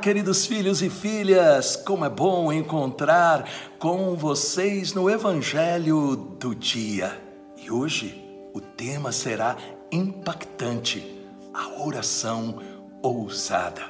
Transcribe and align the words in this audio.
Queridos 0.00 0.44
filhos 0.44 0.82
e 0.82 0.90
filhas, 0.90 1.76
como 1.76 2.04
é 2.04 2.10
bom 2.10 2.52
encontrar 2.52 3.48
com 3.78 4.14
vocês 4.14 4.92
no 4.92 5.08
Evangelho 5.08 6.16
do 6.38 6.54
Dia. 6.54 7.18
E 7.56 7.70
hoje 7.70 8.22
o 8.52 8.60
tema 8.60 9.12
será 9.12 9.56
impactante: 9.90 11.24
a 11.54 11.82
oração 11.82 12.60
ousada. 13.02 13.82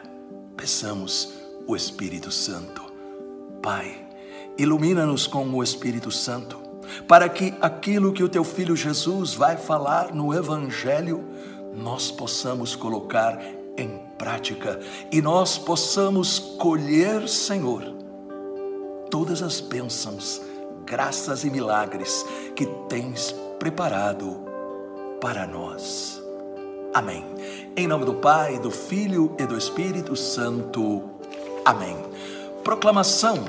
Peçamos 0.57 1.33
o 1.67 1.75
Espírito 1.75 2.31
Santo. 2.31 2.83
Pai, 3.63 4.07
ilumina-nos 4.59 5.27
com 5.27 5.49
o 5.49 5.63
Espírito 5.63 6.11
Santo, 6.11 6.59
para 7.09 7.29
que 7.29 7.55
aquilo 7.61 8.13
que 8.13 8.23
o 8.23 8.29
teu 8.29 8.45
filho 8.45 8.77
Jesus 8.77 9.35
vai 9.35 9.57
falar 9.57 10.15
no 10.15 10.35
Evangelho, 10.35 11.25
nós 11.75 12.11
possamos 12.11 12.77
colocar 12.77 13.41
em 13.77 14.04
prática 14.17 14.81
e 15.11 15.21
nós 15.21 15.59
possamos 15.59 16.39
colher, 16.39 17.29
Senhor, 17.29 17.83
todas 19.11 19.43
as 19.43 19.61
bênçãos, 19.61 20.41
graças 20.85 21.45
e 21.45 21.51
milagres 21.51 22.25
que 22.55 22.67
tens 22.89 23.35
preparado 23.59 24.41
para 25.21 25.47
nós. 25.47 26.23
Amém. 26.93 27.25
Em 27.77 27.87
nome 27.87 28.05
do 28.05 28.15
Pai, 28.15 28.59
do 28.59 28.71
Filho 28.71 29.35
e 29.39 29.47
do 29.47 29.57
Espírito 29.57 30.15
Santo. 30.15 31.03
Amém. 31.65 31.97
Proclamação 32.63 33.45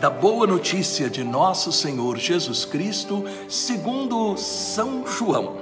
da 0.00 0.10
boa 0.10 0.46
notícia 0.46 1.08
de 1.08 1.22
nosso 1.22 1.72
Senhor 1.72 2.18
Jesus 2.18 2.64
Cristo, 2.64 3.24
segundo 3.48 4.36
São 4.36 5.06
João 5.06 5.61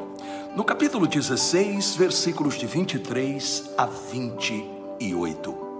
no 0.55 0.65
capítulo 0.65 1.07
16, 1.07 1.95
versículos 1.95 2.55
de 2.55 2.67
23 2.67 3.71
a 3.79 3.87
28. 3.87 5.71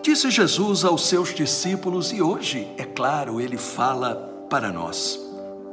Disse 0.00 0.30
Jesus 0.30 0.84
aos 0.84 1.08
seus 1.08 1.34
discípulos, 1.34 2.12
e 2.12 2.22
hoje, 2.22 2.68
é 2.78 2.84
claro, 2.84 3.40
ele 3.40 3.56
fala 3.56 4.46
para 4.48 4.70
nós: 4.70 5.18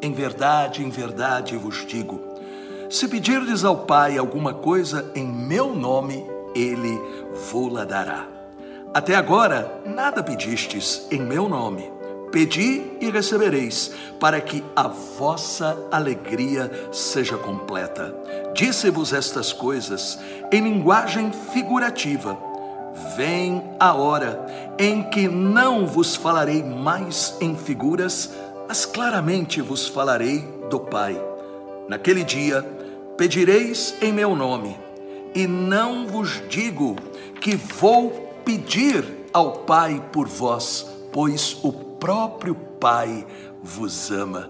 Em 0.01 0.11
verdade, 0.11 0.83
em 0.83 0.89
verdade 0.89 1.55
vos 1.57 1.85
digo, 1.85 2.19
se 2.89 3.07
pedirdes 3.07 3.63
ao 3.63 3.77
Pai 3.85 4.17
alguma 4.17 4.53
coisa 4.53 5.11
em 5.13 5.27
meu 5.27 5.75
nome, 5.75 6.25
ele 6.55 6.99
vô-la 7.51 7.85
dará. 7.85 8.27
Até 8.93 9.15
agora, 9.15 9.81
nada 9.85 10.23
pedistes 10.23 11.07
em 11.11 11.21
meu 11.21 11.47
nome. 11.47 12.00
Pedi 12.31 12.97
e 13.01 13.09
recebereis, 13.09 13.91
para 14.19 14.39
que 14.39 14.63
a 14.73 14.87
vossa 14.87 15.77
alegria 15.91 16.71
seja 16.91 17.37
completa. 17.37 18.15
Disse-vos 18.53 19.11
estas 19.11 19.51
coisas 19.51 20.17
em 20.51 20.63
linguagem 20.63 21.31
figurativa. 21.53 22.37
Vem 23.17 23.63
a 23.79 23.93
hora 23.93 24.73
em 24.79 25.03
que 25.03 25.27
não 25.27 25.85
vos 25.85 26.15
falarei 26.15 26.63
mais 26.63 27.35
em 27.41 27.55
figuras, 27.55 28.31
mas 28.67 28.85
claramente 28.85 29.61
vos 29.61 29.87
falarei 29.87 30.39
do 30.69 30.79
Pai. 30.79 31.21
Naquele 31.89 32.23
dia 32.23 32.63
pedireis 33.17 33.93
em 34.01 34.13
meu 34.13 34.35
nome, 34.35 34.77
e 35.35 35.45
não 35.47 36.07
vos 36.07 36.41
digo 36.47 36.95
que 37.41 37.55
vou 37.55 38.11
pedir 38.45 39.03
ao 39.33 39.51
Pai 39.51 40.01
por 40.11 40.27
vós, 40.27 40.85
pois 41.11 41.57
o 41.61 41.90
próprio 42.01 42.55
Pai 42.55 43.27
vos 43.61 44.09
ama, 44.09 44.49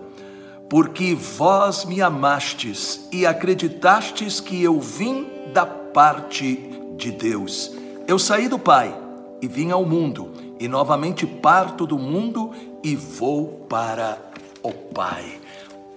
porque 0.69 1.13
vós 1.13 1.83
me 1.83 2.01
amastes 2.01 3.09
e 3.11 3.25
acreditastes 3.25 4.39
que 4.39 4.63
eu 4.63 4.79
vim 4.79 5.27
da 5.53 5.65
parte 5.65 6.55
de 6.95 7.11
Deus. 7.11 7.75
Eu 8.07 8.17
saí 8.17 8.47
do 8.47 8.57
Pai 8.57 8.97
e 9.41 9.49
vim 9.49 9.69
ao 9.69 9.83
mundo, 9.83 10.31
e 10.61 10.67
novamente 10.69 11.27
parto 11.27 11.85
do 11.85 11.99
mundo 11.99 12.53
e 12.81 12.95
vou 12.95 13.65
para 13.67 14.17
o 14.63 14.71
Pai. 14.71 15.41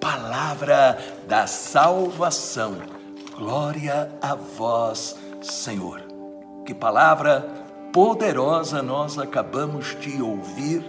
Palavra 0.00 0.98
da 1.28 1.46
salvação. 1.46 2.74
Glória 3.38 4.10
a 4.20 4.34
vós, 4.34 5.16
Senhor. 5.40 6.02
Que 6.66 6.74
palavra 6.74 7.63
poderosa 7.94 8.82
nós 8.82 9.20
acabamos 9.20 9.96
de 10.00 10.20
ouvir, 10.20 10.82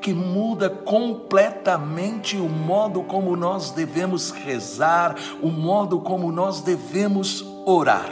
que 0.00 0.14
muda 0.14 0.70
completamente 0.70 2.38
o 2.38 2.48
modo 2.48 3.02
como 3.02 3.36
nós 3.36 3.72
devemos 3.72 4.30
rezar, 4.30 5.14
o 5.42 5.50
modo 5.50 6.00
como 6.00 6.32
nós 6.32 6.62
devemos 6.62 7.44
orar. 7.66 8.08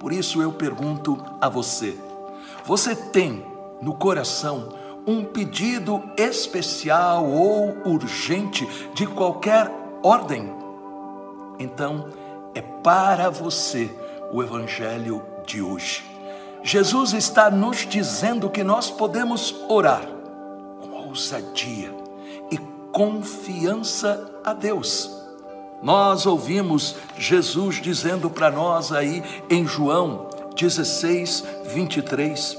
Por 0.00 0.12
isso 0.12 0.42
eu 0.42 0.50
pergunto 0.50 1.16
a 1.40 1.48
você: 1.48 1.96
você 2.64 2.96
tem 2.96 3.46
no 3.80 3.94
coração 3.94 4.70
um 5.06 5.22
pedido 5.22 6.02
especial 6.16 7.24
ou 7.24 7.76
urgente 7.84 8.66
de 8.92 9.06
qualquer 9.06 9.70
ordem? 10.02 10.52
Então, 11.60 12.08
é 12.56 12.60
para 12.60 13.30
você 13.30 13.88
o 14.32 14.42
Evangelho 14.42 15.22
de 15.46 15.62
hoje. 15.62 16.11
Jesus 16.62 17.12
está 17.12 17.50
nos 17.50 17.78
dizendo 17.78 18.48
que 18.48 18.62
nós 18.62 18.90
podemos 18.90 19.54
orar 19.68 20.06
com 20.80 21.08
ousadia 21.08 21.92
e 22.50 22.58
confiança 22.92 24.30
a 24.44 24.52
Deus. 24.52 25.10
Nós 25.82 26.26
ouvimos 26.26 26.94
Jesus 27.18 27.80
dizendo 27.82 28.30
para 28.30 28.50
nós 28.50 28.92
aí 28.92 29.22
em 29.50 29.66
João 29.66 30.28
16, 30.54 31.44
23: 31.74 32.56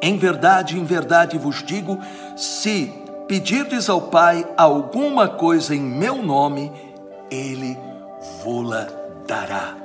Em 0.00 0.18
verdade, 0.18 0.76
em 0.76 0.84
verdade 0.84 1.38
vos 1.38 1.62
digo, 1.62 2.00
se 2.36 2.92
pedirdes 3.28 3.88
ao 3.88 4.00
Pai 4.00 4.44
alguma 4.56 5.28
coisa 5.28 5.74
em 5.74 5.80
meu 5.80 6.20
nome, 6.20 6.72
Ele 7.30 7.78
vô-la 8.42 8.88
dará. 9.26 9.76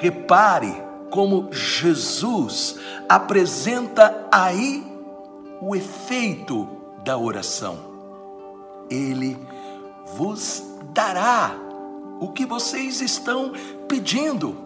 Repare, 0.00 0.89
como 1.10 1.52
Jesus 1.52 2.76
apresenta 3.08 4.28
aí 4.30 4.86
o 5.60 5.74
efeito 5.74 6.68
da 7.04 7.18
oração. 7.18 7.78
Ele 8.88 9.36
vos 10.16 10.62
dará 10.92 11.54
o 12.20 12.28
que 12.28 12.44
vocês 12.44 13.00
estão 13.00 13.52
pedindo, 13.88 14.56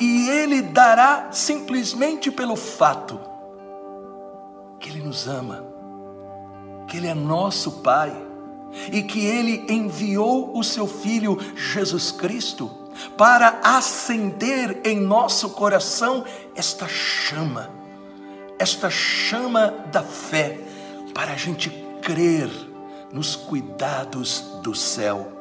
e 0.00 0.28
Ele 0.28 0.62
dará 0.62 1.28
simplesmente 1.30 2.30
pelo 2.30 2.56
fato 2.56 3.20
que 4.80 4.88
Ele 4.90 5.02
nos 5.02 5.28
ama, 5.28 5.64
que 6.88 6.96
Ele 6.96 7.06
é 7.06 7.14
nosso 7.14 7.70
Pai 7.82 8.14
e 8.90 9.02
que 9.02 9.24
Ele 9.24 9.64
enviou 9.68 10.56
o 10.58 10.64
Seu 10.64 10.86
Filho 10.86 11.38
Jesus 11.54 12.10
Cristo 12.10 12.85
para 13.16 13.60
acender 13.62 14.80
em 14.84 15.00
nosso 15.00 15.50
coração 15.50 16.24
esta 16.54 16.88
chama, 16.88 17.70
esta 18.58 18.90
chama 18.90 19.72
da 19.92 20.02
fé, 20.02 20.58
para 21.14 21.32
a 21.32 21.36
gente 21.36 21.70
crer 22.02 22.50
nos 23.12 23.34
cuidados 23.34 24.40
do 24.62 24.74
céu. 24.74 25.32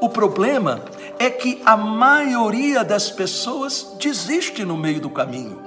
O 0.00 0.08
problema 0.08 0.84
é 1.18 1.30
que 1.30 1.62
a 1.64 1.76
maioria 1.76 2.84
das 2.84 3.10
pessoas 3.10 3.94
desiste 3.98 4.64
no 4.64 4.76
meio 4.76 5.00
do 5.00 5.10
caminho, 5.10 5.60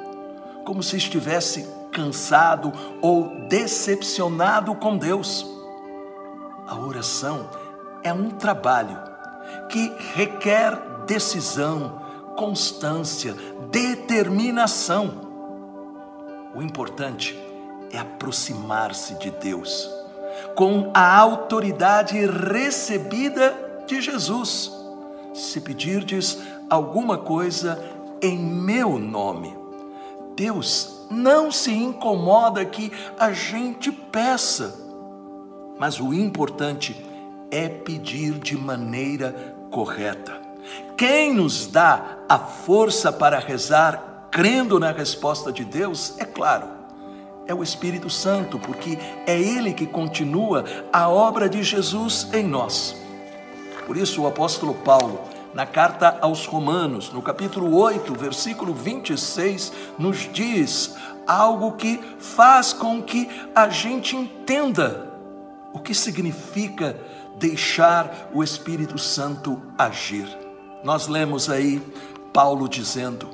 como 0.64 0.84
se 0.84 0.98
estivesse 0.98 1.68
cansado 1.92 2.74
ou 3.02 3.48
decepcionado 3.48 4.76
com 4.76 4.98
Deus. 4.98 5.46
A 6.68 6.76
oração 6.76 7.50
é 8.04 8.12
um 8.12 8.30
trabalho 8.30 9.00
que 9.70 9.92
requer 10.14 10.95
decisão, 11.06 12.02
constância, 12.36 13.36
determinação. 13.72 15.26
O 16.54 16.62
importante 16.62 17.38
é 17.92 17.98
aproximar-se 17.98 19.16
de 19.16 19.32
Deus 19.32 19.90
com 20.56 20.92
a 20.94 21.18
autoridade 21.18 22.18
recebida 22.26 23.84
de 23.88 24.02
Jesus. 24.02 24.72
Se 25.34 25.60
pedirdes 25.62 26.38
alguma 26.70 27.18
coisa 27.18 27.84
em 28.22 28.38
meu 28.38 28.98
nome, 28.98 29.56
Deus 30.36 31.06
não 31.10 31.52
se 31.52 31.72
incomoda 31.72 32.66
que 32.66 32.92
a 33.20 33.32
gente 33.32 33.92
peça, 33.92 34.76
mas 35.78 36.00
o 36.00 36.14
importante 36.14 36.96
é 37.52 37.68
pedir 37.68 38.40
de 38.40 38.58
maneira 38.58 39.56
correta. 39.72 40.45
Quem 40.98 41.34
nos 41.34 41.68
dá 41.68 42.18
a 42.28 42.40
força 42.40 43.12
para 43.12 43.40
rezar 43.40 44.28
crendo 44.32 44.80
na 44.80 44.92
resposta 44.92 45.52
de 45.52 45.64
Deus, 45.64 46.14
é 46.18 46.26
claro, 46.26 46.68
é 47.48 47.54
o 47.54 47.64
Espírito 47.64 48.10
Santo, 48.10 48.60
porque 48.60 48.98
é 49.26 49.40
Ele 49.40 49.74
que 49.74 49.86
continua 49.86 50.66
a 50.92 51.08
obra 51.08 51.48
de 51.48 51.64
Jesus 51.64 52.28
em 52.34 52.44
nós. 52.44 52.96
Por 53.86 53.96
isso, 53.96 54.24
o 54.24 54.28
apóstolo 54.28 54.74
Paulo, 54.74 55.22
na 55.54 55.66
carta 55.66 56.18
aos 56.22 56.46
Romanos, 56.46 57.14
no 57.14 57.22
capítulo 57.22 57.78
8, 57.78 58.14
versículo 58.14 58.74
26, 58.74 59.72
nos 59.98 60.30
diz 60.34 60.96
algo 61.28 61.74
que 61.74 62.00
faz 62.20 62.74
com 62.74 63.02
que 63.02 63.30
a 63.54 63.70
gente 63.70 64.16
entenda 64.16 65.14
o 65.72 65.80
que 65.80 65.94
significa 65.94 67.00
deixar 67.38 68.30
o 68.34 68.44
Espírito 68.44 68.98
Santo 68.98 69.62
agir. 69.78 70.45
Nós 70.86 71.08
lemos 71.08 71.50
aí 71.50 71.82
Paulo 72.32 72.70
dizendo: 72.70 73.28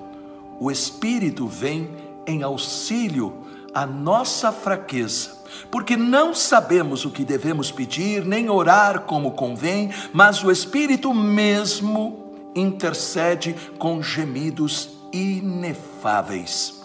o 0.58 0.72
Espírito 0.72 1.48
vem 1.48 1.90
em 2.26 2.44
auxílio 2.44 3.46
à 3.74 3.86
nossa 3.86 4.54
fraqueza, 4.54 5.32
porque 5.70 5.98
não 5.98 6.34
sabemos 6.34 7.04
o 7.04 7.12
que 7.12 7.26
devemos 7.26 7.70
pedir, 7.70 8.24
nem 8.24 8.50
orar 8.50 9.02
como 9.02 9.32
convém, 9.32 9.92
mas 10.14 10.42
o 10.42 10.50
Espírito 10.50 11.14
mesmo 11.14 12.32
intercede 12.56 13.54
com 13.78 14.02
gemidos 14.02 14.92
inefáveis. 15.12 16.82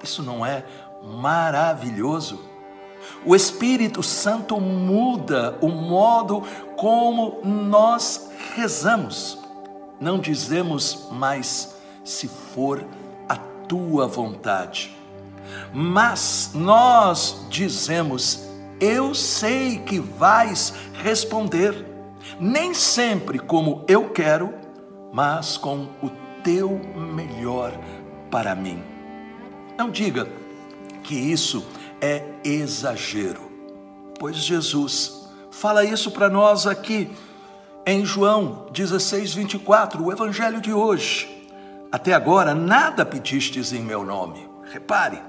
Isso 0.00 0.22
não 0.22 0.46
é 0.46 0.64
maravilhoso? 1.02 2.38
O 3.26 3.34
Espírito 3.34 4.00
Santo 4.00 4.60
muda 4.60 5.58
o 5.60 5.68
modo 5.68 6.44
como 6.76 7.40
nós 7.42 8.30
rezamos. 8.54 9.43
Não 10.00 10.18
dizemos 10.18 11.08
mais 11.12 11.76
se 12.04 12.28
for 12.28 12.84
a 13.28 13.36
tua 13.36 14.06
vontade, 14.06 14.96
mas 15.72 16.50
nós 16.54 17.46
dizemos: 17.48 18.44
eu 18.80 19.14
sei 19.14 19.78
que 19.78 19.98
vais 19.98 20.74
responder, 21.02 21.86
nem 22.40 22.74
sempre 22.74 23.38
como 23.38 23.84
eu 23.88 24.10
quero, 24.10 24.52
mas 25.12 25.56
com 25.56 25.88
o 26.02 26.10
teu 26.42 26.80
melhor 26.94 27.72
para 28.30 28.54
mim. 28.54 28.82
Não 29.78 29.90
diga 29.90 30.28
que 31.02 31.14
isso 31.14 31.64
é 32.00 32.24
exagero, 32.44 33.50
pois 34.18 34.36
Jesus 34.36 35.28
fala 35.50 35.84
isso 35.84 36.10
para 36.10 36.28
nós 36.28 36.66
aqui 36.66 37.10
em 37.86 38.04
João 38.04 38.66
16, 38.72 39.34
24, 39.34 40.02
o 40.02 40.10
evangelho 40.10 40.60
de 40.60 40.72
hoje. 40.72 41.28
Até 41.92 42.14
agora 42.14 42.54
nada 42.54 43.04
pedistes 43.04 43.72
em 43.72 43.82
meu 43.82 44.04
nome. 44.04 44.48
Repare, 44.72 45.20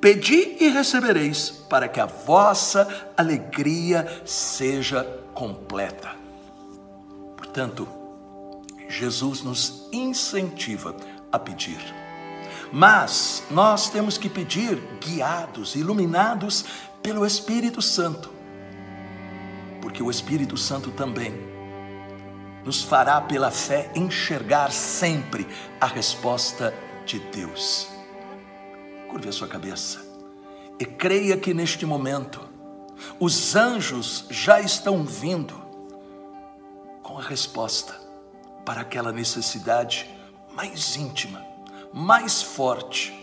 pedi 0.00 0.56
e 0.60 0.68
recebereis, 0.68 1.50
para 1.70 1.88
que 1.88 2.00
a 2.00 2.06
vossa 2.06 2.86
alegria 3.16 4.06
seja 4.24 5.04
completa. 5.32 6.10
Portanto, 7.36 7.88
Jesus 8.88 9.42
nos 9.42 9.88
incentiva 9.92 10.94
a 11.30 11.38
pedir. 11.38 11.78
Mas 12.72 13.44
nós 13.48 13.88
temos 13.88 14.18
que 14.18 14.28
pedir 14.28 14.76
guiados, 15.00 15.76
iluminados 15.76 16.64
pelo 17.00 17.24
Espírito 17.24 17.80
Santo. 17.80 18.30
Porque 19.80 20.02
o 20.02 20.10
Espírito 20.10 20.56
Santo 20.56 20.90
também 20.90 21.55
nos 22.66 22.82
fará 22.82 23.18
pela 23.20 23.50
fé 23.50 23.90
enxergar 23.94 24.70
sempre 24.70 25.46
a 25.80 25.86
resposta 25.86 26.74
de 27.06 27.18
Deus. 27.18 27.88
Curve 29.08 29.30
a 29.30 29.32
sua 29.32 29.48
cabeça 29.48 30.04
e 30.78 30.84
creia 30.84 31.38
que 31.38 31.54
neste 31.54 31.86
momento 31.86 32.46
os 33.18 33.56
anjos 33.56 34.26
já 34.28 34.60
estão 34.60 35.02
vindo 35.04 35.54
com 37.02 37.18
a 37.18 37.22
resposta 37.22 37.98
para 38.66 38.82
aquela 38.82 39.12
necessidade 39.12 40.10
mais 40.54 40.96
íntima 40.96 41.46
mais 41.96 42.42
forte, 42.42 43.14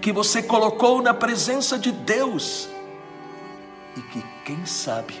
que 0.00 0.12
você 0.12 0.42
colocou 0.42 1.00
na 1.00 1.14
presença 1.14 1.78
de 1.78 1.92
Deus 1.92 2.68
e 3.96 4.02
que, 4.02 4.20
quem 4.44 4.66
sabe, 4.66 5.14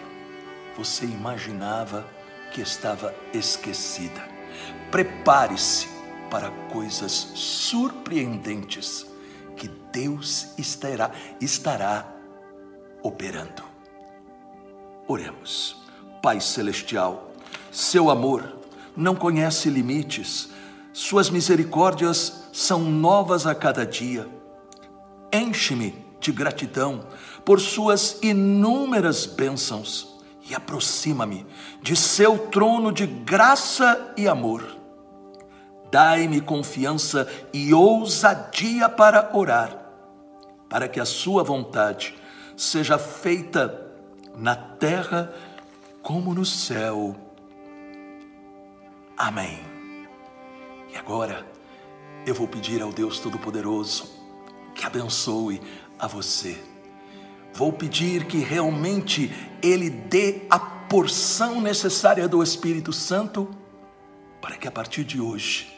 você 0.76 1.04
imaginava 1.04 2.04
que 2.54 2.60
estava 2.60 3.12
esquecida. 3.32 4.22
Prepare-se 4.90 5.88
para 6.30 6.52
coisas 6.72 7.32
surpreendentes 7.34 9.04
que 9.56 9.68
Deus 9.92 10.56
estará, 10.56 11.10
estará 11.40 12.06
operando. 13.02 13.64
Oremos. 15.08 15.82
Pai 16.22 16.40
Celestial, 16.40 17.32
seu 17.72 18.08
amor 18.08 18.56
não 18.96 19.16
conhece 19.16 19.68
limites, 19.68 20.48
suas 20.92 21.28
misericórdias 21.28 22.48
são 22.52 22.84
novas 22.84 23.48
a 23.48 23.54
cada 23.54 23.84
dia. 23.84 24.28
Enche-me 25.32 26.02
de 26.20 26.30
gratidão 26.30 27.04
por 27.44 27.60
suas 27.60 28.18
inúmeras 28.22 29.26
bênçãos 29.26 30.13
e 30.48 30.54
aproxima-me 30.54 31.46
de 31.80 31.96
seu 31.96 32.38
trono 32.38 32.92
de 32.92 33.06
graça 33.06 34.12
e 34.16 34.28
amor. 34.28 34.64
Dai-me 35.90 36.40
confiança 36.40 37.28
e 37.52 37.72
ousadia 37.72 38.88
para 38.88 39.30
orar, 39.32 39.78
para 40.68 40.88
que 40.88 41.00
a 41.00 41.04
sua 41.04 41.42
vontade 41.42 42.14
seja 42.56 42.98
feita 42.98 43.92
na 44.36 44.54
terra 44.54 45.32
como 46.02 46.34
no 46.34 46.44
céu. 46.44 47.16
Amém. 49.16 49.60
E 50.92 50.96
agora, 50.96 51.46
eu 52.26 52.34
vou 52.34 52.48
pedir 52.48 52.82
ao 52.82 52.92
Deus 52.92 53.18
Todo-Poderoso 53.18 54.10
que 54.74 54.84
abençoe 54.84 55.60
a 55.98 56.06
você. 56.06 56.60
Vou 57.54 57.72
pedir 57.72 58.24
que 58.26 58.38
realmente 58.38 59.32
Ele 59.64 59.88
dê 59.88 60.42
a 60.50 60.58
porção 60.58 61.58
necessária 61.60 62.28
do 62.28 62.42
Espírito 62.42 62.92
Santo 62.92 63.48
para 64.40 64.58
que 64.58 64.68
a 64.68 64.70
partir 64.70 65.04
de 65.04 65.18
hoje 65.18 65.74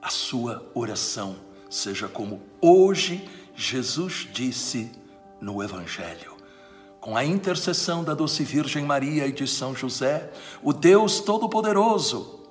a 0.00 0.08
sua 0.08 0.66
oração 0.74 1.36
seja 1.68 2.08
como 2.08 2.40
hoje 2.60 3.28
Jesus 3.54 4.26
disse 4.32 4.90
no 5.38 5.62
Evangelho. 5.62 6.32
Com 6.98 7.14
a 7.14 7.24
intercessão 7.24 8.02
da 8.02 8.14
doce 8.14 8.42
Virgem 8.42 8.86
Maria 8.86 9.26
e 9.26 9.32
de 9.32 9.46
São 9.46 9.74
José, 9.74 10.32
o 10.62 10.72
Deus 10.72 11.20
Todo-Poderoso, 11.20 12.48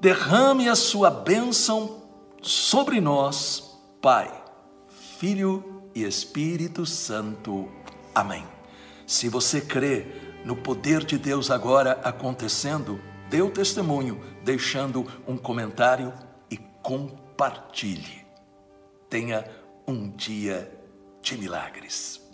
derrame 0.00 0.70
a 0.70 0.74
sua 0.74 1.10
bênção 1.10 2.02
sobre 2.40 2.98
nós, 2.98 3.78
Pai, 4.00 4.32
Filho 5.18 5.82
e 5.94 6.02
Espírito 6.02 6.86
Santo. 6.86 7.68
Amém. 8.14 8.59
Se 9.10 9.28
você 9.28 9.60
crê 9.60 10.06
no 10.44 10.54
poder 10.54 11.04
de 11.04 11.18
Deus 11.18 11.50
agora 11.50 12.00
acontecendo, 12.04 13.00
dê 13.28 13.42
o 13.42 13.50
testemunho, 13.50 14.20
deixando 14.44 15.04
um 15.26 15.36
comentário 15.36 16.14
e 16.48 16.56
compartilhe. 16.80 18.24
Tenha 19.08 19.44
um 19.84 20.08
dia 20.08 20.72
de 21.20 21.36
milagres. 21.36 22.29